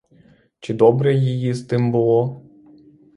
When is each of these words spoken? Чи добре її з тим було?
Чи 0.59 0.73
добре 0.73 1.15
її 1.15 1.53
з 1.53 1.65
тим 1.65 1.91
було? 1.91 2.41